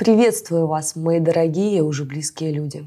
[0.00, 2.86] Приветствую вас, мои дорогие и уже близкие люди.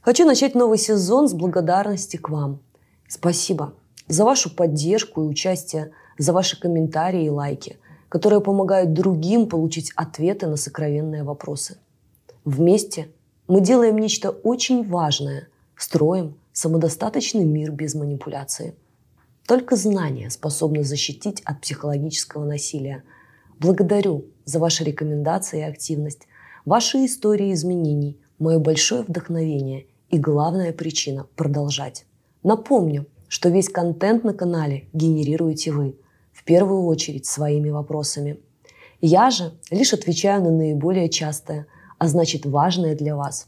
[0.00, 2.60] Хочу начать новый сезон с благодарности к вам.
[3.08, 3.74] Спасибо
[4.06, 10.46] за вашу поддержку и участие, за ваши комментарии и лайки, которые помогают другим получить ответы
[10.46, 11.78] на сокровенные вопросы.
[12.44, 13.08] Вместе
[13.48, 18.76] мы делаем нечто очень важное, строим самодостаточный мир без манипуляции.
[19.48, 23.02] Только знания способны защитить от психологического насилия.
[23.60, 26.22] Благодарю за ваши рекомендации и активность,
[26.64, 32.06] ваши истории изменений, мое большое вдохновение и главная причина– продолжать.
[32.42, 35.94] Напомню, что весь контент на канале генерируете вы,
[36.32, 38.40] в первую очередь своими вопросами.
[39.02, 41.66] Я же лишь отвечаю на наиболее частое,
[41.98, 43.46] а значит важное для вас.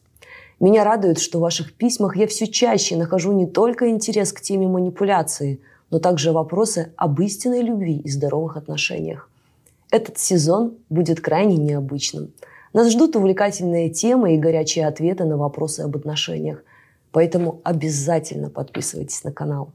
[0.60, 4.68] Меня радует, что в ваших письмах я все чаще нахожу не только интерес к теме
[4.68, 9.30] манипуляции, но также вопросы об истинной любви и здоровых отношениях.
[9.92, 12.32] Этот сезон будет крайне необычным.
[12.72, 16.64] Нас ждут увлекательные темы и горячие ответы на вопросы об отношениях.
[17.10, 19.74] Поэтому обязательно подписывайтесь на канал.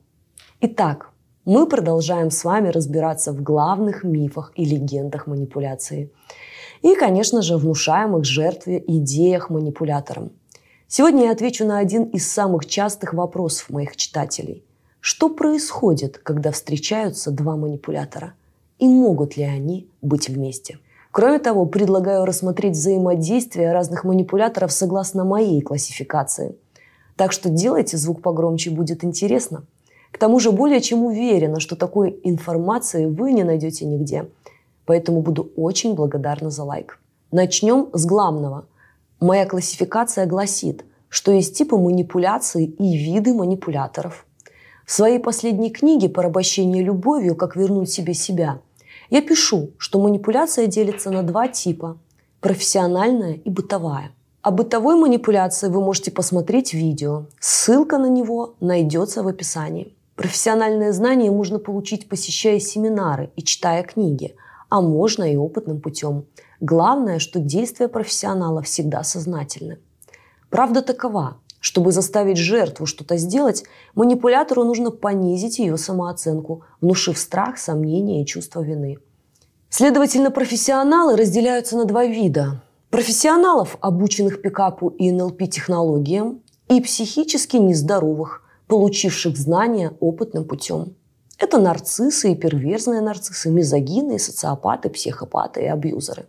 [0.60, 1.12] Итак,
[1.46, 6.12] мы продолжаем с вами разбираться в главных мифах и легендах манипуляции.
[6.82, 10.32] И, конечно же, внушаемых жертве идеях манипуляторам.
[10.88, 14.64] Сегодня я отвечу на один из самых частых вопросов моих читателей.
[15.00, 18.34] Что происходит, когда встречаются два манипулятора?
[18.80, 20.80] И могут ли они быть вместе?
[21.12, 26.56] Кроме того, предлагаю рассмотреть взаимодействие разных манипуляторов согласно моей классификации.
[27.16, 29.64] Так что делайте звук погромче, будет интересно–
[30.12, 34.30] к тому же более чем уверена, что такой информации вы не найдете нигде.
[34.86, 37.00] Поэтому буду очень благодарна за лайк.
[37.32, 38.66] Начнем с главного.
[39.20, 44.26] Моя классификация гласит, что есть типы манипуляций и виды манипуляторов.
[44.86, 47.36] В своей последней книге «Порабощение любовью.
[47.36, 48.62] Как вернуть себе себя»
[49.10, 51.98] я пишу, что манипуляция делится на два типа–
[52.42, 54.12] профессиональная и бытовая.
[54.42, 57.26] О бытовой манипуляции вы можете посмотреть видео.
[57.40, 59.94] Ссылка на него найдется в описании.
[60.16, 64.36] Профессиональные знания можно получить, посещая семинары и читая книги,
[64.70, 66.26] а можно и опытным путем.
[66.60, 69.80] Главное, что действия профессионала всегда сознательны.
[70.50, 78.22] Правда такова, чтобы заставить жертву что-то сделать, манипулятору нужно понизить ее самооценку, внушив страх, сомнения
[78.22, 79.00] и чувство вины.
[79.70, 82.64] Следовательно, профессионалы разделяются на два вида.
[82.90, 86.40] Профессионалов, обученных пикапу и НЛП-технологиям,
[86.70, 90.96] и психически нездоровых– получивших знания опытным путем.
[91.38, 96.28] Это нарциссы и перверзные нарциссы, мизогины, социопаты, психопаты и абьюзеры.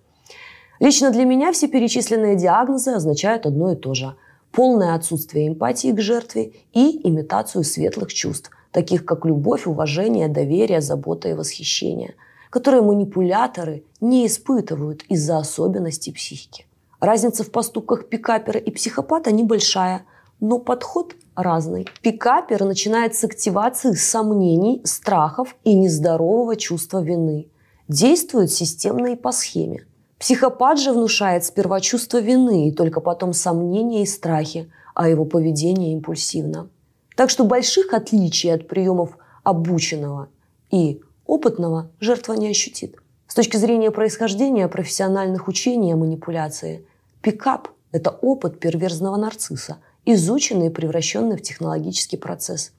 [0.81, 4.17] Лично для меня все перечисленные диагнозы означают одно и то же–
[4.53, 11.29] полное отсутствие эмпатии к жертве и имитацию светлых чувств, таких как любовь, уважение, доверие, забота
[11.29, 12.15] и восхищение,
[12.51, 16.67] которые манипуляторы не испытывают из-за особенностей психики.
[17.01, 20.05] Разница в поступках пикапера и психопата небольшая,
[20.41, 21.87] но подход разный.
[22.03, 27.49] Пикапер начинает с активации сомнений, страхов и нездорового чувства вины.
[27.87, 29.87] Действует системно и по схеме.
[30.19, 35.93] Психопат же внушает сперва чувство вины и только потом сомнения и страхи, а его поведение
[35.93, 36.71] импульсивно.
[37.15, 40.29] Так что больших отличий от приемов обученного
[40.71, 42.97] и опытного жертва не ощутит.
[43.29, 46.87] С точки зрения происхождения профессиональных учений о манипуляции,
[47.21, 52.73] пикап– это опыт перверзного нарцисса– изученный и превращенный в технологический процесс.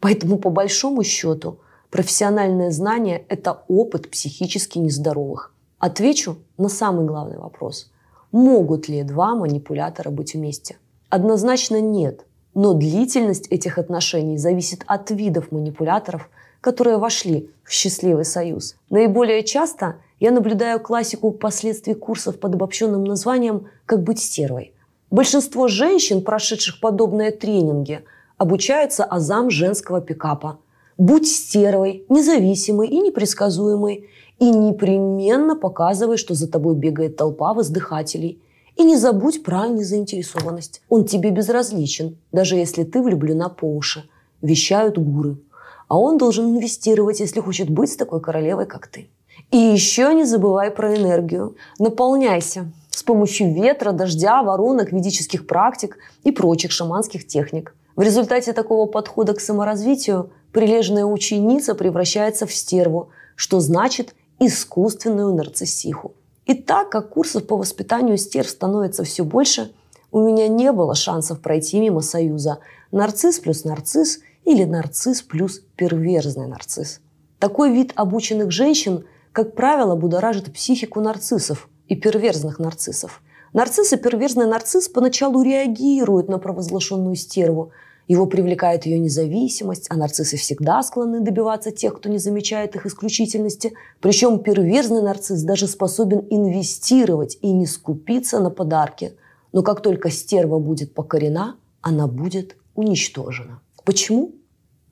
[0.00, 5.53] Поэтому, по большому счету, профессиональное знание– это опыт психически нездоровых.
[5.84, 7.90] Отвечу на самый главный вопрос.
[8.32, 10.78] Могут ли два манипулятора быть вместе?
[11.10, 12.24] Однозначно нет.
[12.54, 16.30] Но длительность этих отношений зависит от видов манипуляторов,
[16.62, 18.76] которые вошли в счастливый союз.
[18.88, 24.72] Наиболее часто я наблюдаю классику последствий курсов под обобщенным названием «Как быть стервой».
[25.10, 28.04] Большинство женщин, прошедших подобные тренинги,
[28.38, 30.60] обучаются азам женского пикапа.
[30.96, 34.08] Будь стервой, независимой и непредсказуемой,
[34.38, 38.40] и непременно показывай, что за тобой бегает толпа воздыхателей.
[38.76, 40.82] И не забудь про незаинтересованность.
[40.88, 44.08] Он тебе безразличен, даже если ты влюблена по уши.
[44.42, 45.38] Вещают гуры.
[45.86, 49.08] А он должен инвестировать, если хочет быть с такой королевой, как ты.
[49.52, 51.56] И еще не забывай про энергию.
[51.78, 57.74] Наполняйся с помощью ветра, дождя, воронок, ведических практик и прочих шаманских техник.
[57.94, 64.14] В результате такого подхода к саморазвитию прилежная ученица превращается в стерву, что значит
[64.46, 66.14] искусственную нарциссиху.
[66.46, 69.72] И так как курсов по воспитанию стерв становится все больше,
[70.10, 72.58] у меня не было шансов пройти мимо союза
[72.92, 77.00] нарцисс плюс нарцисс или нарцисс плюс перверзный нарцисс.
[77.38, 83.22] Такой вид обученных женщин, как правило, будоражит психику нарциссов– и перверзных нарциссов.
[83.52, 87.70] Нарцисс и перверзный нарцисс поначалу реагируют на провозглашенную стерву.
[88.06, 93.72] Его привлекает ее независимость, а нарциссы всегда склонны добиваться тех, кто не замечает их исключительности.
[94.00, 99.14] Причем перверзный нарцисс даже способен инвестировать и не скупиться на подарки.
[99.52, 103.60] Но как только стерва будет покорена, она будет уничтожена.
[103.84, 104.32] Почему?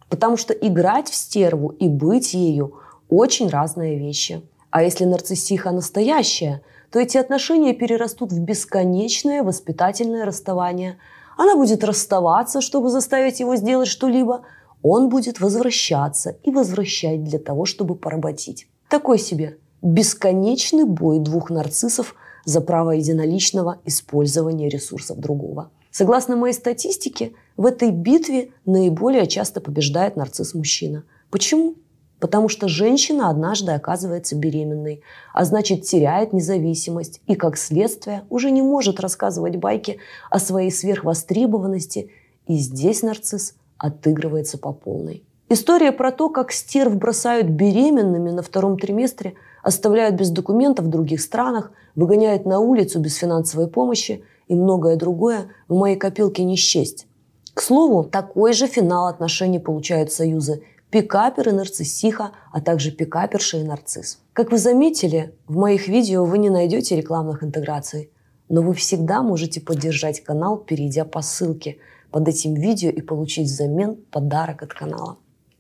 [0.09, 2.75] Потому что играть в стерву и быть ею–
[3.13, 4.41] очень разные вещи.
[4.71, 10.97] А если нарциссиха настоящая, то эти отношения перерастут в бесконечное воспитательное расставание.
[11.43, 14.43] Она будет расставаться, чтобы заставить его сделать что-либо.
[14.81, 18.69] Он будет возвращаться и возвращать для того, чтобы поработить.
[18.89, 25.73] Такой себе бесконечный бой двух нарциссов за право единоличного использования ресурсов другого.
[25.91, 31.03] Согласно моей статистике, в этой битве наиболее часто побеждает нарцисс-мужчина.
[31.29, 31.75] Почему?
[32.23, 35.03] Потому что женщина однажды оказывается беременной,
[35.35, 39.99] а значит теряет независимость и, как следствие, уже не может рассказывать байки
[40.31, 42.13] о своей сверхвостребованности.
[42.47, 45.25] И здесь нарцисс отыгрывается по полной.
[45.49, 49.35] История про то, как стерв бросают беременными на втором триместре,
[49.65, 55.49] оставляют без документов в других странах, выгоняют на улицу без финансовой помощи и многое другое
[55.67, 57.09] в моей копилке не счесть.
[57.53, 63.63] К слову, такой же финал отношений получают союзы пикапер и нарциссиха, а также пикаперша и
[63.63, 64.19] нарцисс.
[64.35, 68.11] Как вы заметили, в моих видео вы не найдете рекламных интеграций,
[68.51, 71.79] но вы всегда можете поддержать канал, перейдя по ссылке
[72.11, 75.17] под этим видео и получить взамен подарок от канала.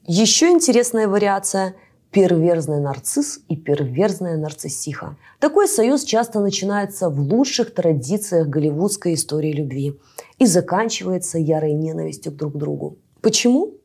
[0.06, 1.74] Еще интересная вариация–
[2.10, 5.16] перверзный нарцисс и перверзная нарциссиха.
[5.40, 9.98] Такой союз часто начинается в лучших традициях голливудской истории любви
[10.38, 12.98] и заканчивается ярой ненавистью друг к другу.
[13.22, 13.78] Почему?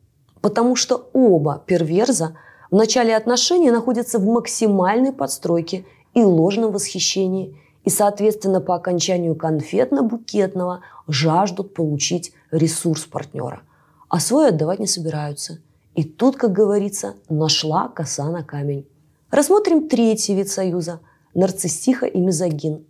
[0.47, 2.37] Потому что оба перверза
[2.71, 5.83] в начале отношений находятся в максимальной подстройке
[6.13, 13.59] и ложном восхищении, и, соответственно, по окончанию конфетно-букетного жаждут получить ресурс партнера,
[14.07, 15.59] а свой отдавать не собираются.
[15.95, 18.87] И тут, как говорится, нашла коса на камень.
[19.31, 21.01] Рассмотрим третий вид союза–
[21.33, 22.85] нарциссиха и мизогин.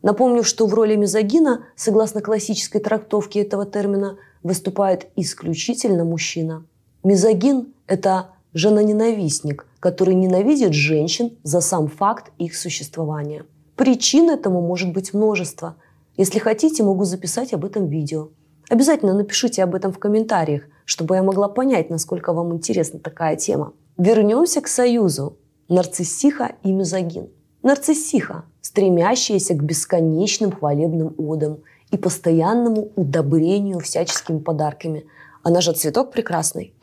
[0.00, 6.64] Напомню, что в роли мизогина, согласно классической трактовке этого термина, выступает исключительно мужчина–
[7.06, 13.44] Мизогин– это женоненавистник, который ненавидит женщин за сам факт их существования.
[13.76, 15.76] Причин этому может быть множество.
[16.16, 18.30] Если хотите, могу записать об этом видео.
[18.68, 23.72] Обязательно напишите об этом в комментариях, чтобы я могла понять, насколько вам интересна такая тема.
[23.96, 25.36] Вернемся к союзу
[25.68, 27.28] нарциссиха и мизогин.
[27.62, 31.58] Нарциссиха, стремящаяся к бесконечным хвалебным одам
[31.92, 35.06] и постоянному удобрению всяческими подарками.
[35.44, 36.74] Она же цветок прекрасный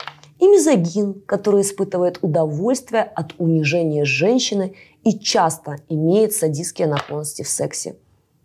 [0.44, 4.75] и мизогин, который испытывает удовольствие от унижения женщины
[5.06, 7.95] и часто имеет садистские наклонности в сексе.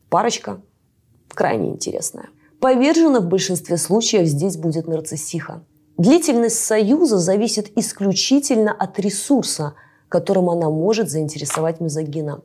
[0.08, 0.60] Парочка
[1.34, 2.28] крайне интересная.
[2.60, 5.64] Повержена в большинстве случаев здесь будет нарциссиха.
[5.96, 9.74] Длительность союза зависит исключительно от ресурса,
[10.08, 12.42] которым она может заинтересовать мизогина.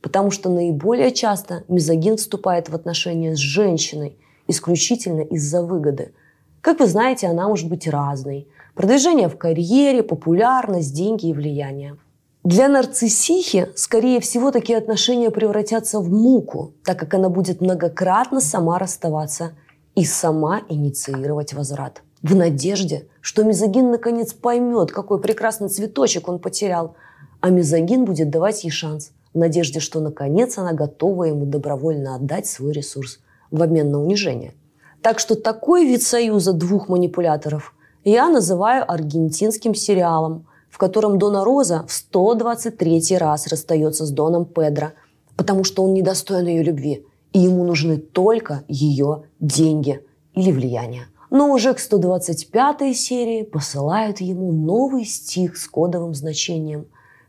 [0.00, 4.16] Потому что наиболее часто мизогин вступает в отношения с женщиной
[4.48, 6.14] исключительно из-за выгоды.
[6.62, 8.48] Как вы знаете, она может быть разной.
[8.76, 11.96] Продвижение в карьере, популярность, деньги и влияние.
[12.44, 18.78] Для нарциссихи, скорее всего, такие отношения превратятся в муку, так как она будет многократно сама
[18.78, 19.52] расставаться
[19.94, 22.02] и сама инициировать возврат.
[22.22, 26.96] В надежде, что мизогин наконец поймет, какой прекрасный цветочек он потерял,
[27.40, 32.46] а мизогин будет давать ей шанс, в надежде, что наконец она готова ему добровольно отдать
[32.46, 34.52] свой ресурс в обмен на унижение.
[35.00, 37.72] Так что такой вид союза двух манипуляторов
[38.10, 44.92] я называю аргентинским сериалом, в котором Дона Роза в 123 раз расстается с Доном Педро,
[45.36, 51.08] потому что он недостоин ее любви, и ему нужны только ее деньги или влияние.
[51.30, 56.86] Но уже к 125 серии посылают ему новый стих с кодовым значением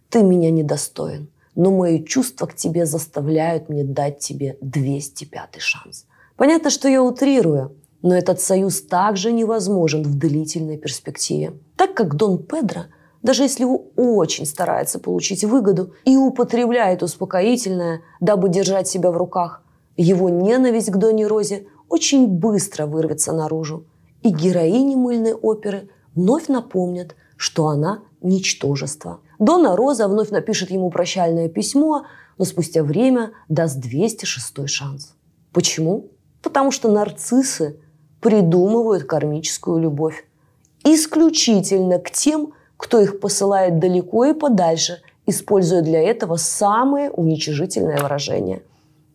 [0.10, 6.06] «Ты меня недостоин, но мои чувства к тебе заставляют мне дать тебе 205 шанс».
[6.36, 12.38] Понятно, что я утрирую– но этот союз также невозможен в длительной перспективе, так как Дон
[12.40, 12.84] Педро,
[13.24, 19.64] даже если очень старается получить выгоду и употребляет успокоительное, дабы держать себя в руках,
[19.96, 23.86] его ненависть к Доне Розе очень быстро вырвется наружу,
[24.22, 29.20] и героини мыльной оперы вновь напомнят, что она– ничтожество.
[29.40, 32.06] Дона Роза вновь напишет ему прощальное письмо,
[32.38, 35.16] но спустя время даст 206 шанс.
[35.54, 36.12] Почему?
[36.42, 37.80] Потому что нарциссы
[38.22, 40.26] придумывают кармическую любовь.
[40.84, 48.62] Исключительно к тем, кто их посылает далеко и подальше, используя для этого самые уничижительные выражения.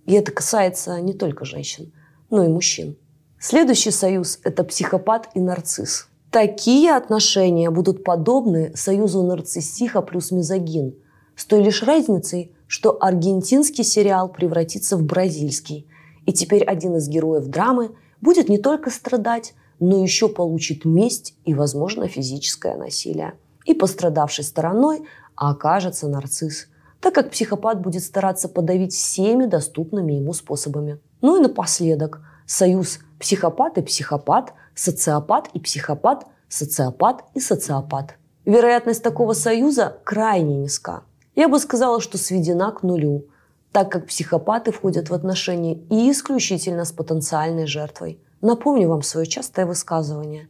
[0.06, 1.92] И это касается не только женщин,
[2.30, 2.97] но и мужчин.
[3.38, 6.09] Следующий союз– это психопат и нарцисс.
[6.30, 10.94] Такие отношения будут подобны союзу нарциссиха плюс мизогин,
[11.37, 15.87] с той лишь разницей, что аргентинский сериал превратится в бразильский,
[16.25, 17.90] и теперь один из героев драмы
[18.22, 23.34] будет не только страдать, но еще получит месть и, возможно, физическое насилие.
[23.66, 26.68] И пострадавшей стороной окажется нарцисс,
[27.00, 31.00] так как психопат будет стараться подавить всеми доступными ему способами.
[31.20, 38.16] Ну и напоследок, союз психопат и психопат, социопат и психопат, социопат и социопат.
[38.44, 41.02] Вероятность такого союза крайне низка.
[41.34, 43.26] Я бы сказала, что сведена к нулю,
[43.72, 48.20] так как психопаты входят в отношения и исключительно с потенциальной жертвой.
[48.42, 50.48] Напомню вам свое частое высказывание.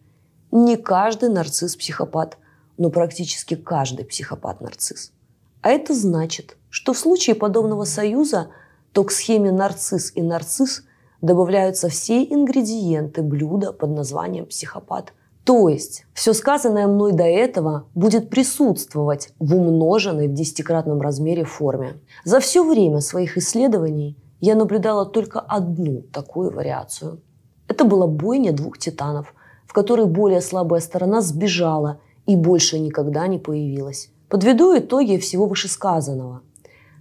[0.51, 2.37] Не каждый нарцисс психопат,
[2.77, 5.13] но практически каждый психопат нарцисс.
[5.61, 8.49] А это значит, что в случае подобного союза
[8.93, 10.83] то к схеме нарцисс и нарцисс
[11.21, 15.13] добавляются все ингредиенты блюда под названием психопат.
[15.45, 21.95] То есть все сказанное мной до этого будет присутствовать в умноженной в десятикратном размере форме.
[22.25, 27.21] За все время своих исследований я наблюдала только одну такую вариацию.
[27.67, 29.35] Это была бойня двух титанов,
[29.67, 34.11] в которой более слабая сторона сбежала и больше никогда не появилась.
[34.29, 36.43] Подведу итоги всего вышесказанного.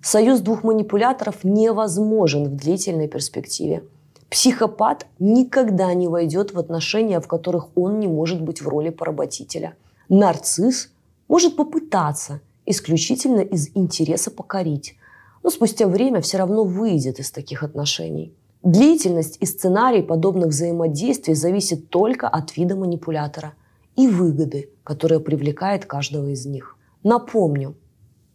[0.02, 3.84] Союз двух манипуляторов невозможен в длительной перспективе.
[4.32, 9.76] Психопат никогда не войдет в отношения, в которых он не может быть в роли поработителя.
[10.08, 10.90] Нарцисс
[11.28, 14.96] может попытаться исключительно из интереса покорить,
[15.44, 18.34] но спустя время все равно выйдет из таких отношений.
[18.64, 23.54] Длительность и сценарий подобных взаимодействий зависит только от вида манипулятора
[23.98, 26.78] и выгоды, которая привлекает каждого из них.
[27.04, 27.76] Напомню,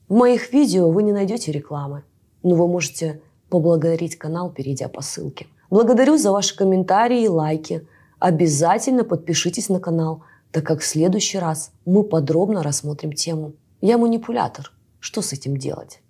[0.08, 2.02] в моих видео вы не найдете рекламы,
[2.42, 5.46] но вы можете поблагодарить канал, перейдя по ссылке.
[5.70, 7.86] Благодарю за ваши комментарии и лайки.
[8.18, 13.52] Обязательно подпишитесь на канал, так как в следующий раз мы подробно рассмотрим тему.
[13.80, 14.72] Я манипулятор.
[15.00, 16.00] Что с этим делать?